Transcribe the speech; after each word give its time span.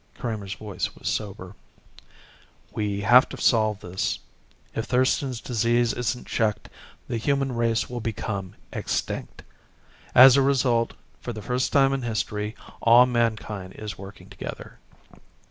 Kramer's 0.17 0.55
voice 0.55 0.95
was 0.95 1.07
sober. 1.07 1.55
"We 2.71 3.01
have 3.01 3.29
to 3.29 3.37
solve 3.37 3.81
this. 3.81 4.17
If 4.73 4.85
Thurston's 4.85 5.39
Disease 5.39 5.93
isn't 5.93 6.25
checked, 6.25 6.69
the 7.07 7.17
human 7.17 7.51
race 7.53 7.87
will 7.87 7.99
become 7.99 8.55
extinct. 8.73 9.43
As 10.15 10.35
a 10.35 10.41
result, 10.41 10.93
for 11.21 11.33
the 11.33 11.41
first 11.43 11.71
time 11.71 11.93
in 11.93 12.01
history 12.01 12.55
all 12.81 13.05
mankind 13.05 13.73
is 13.75 13.99
working 13.99 14.27
together." 14.27 14.79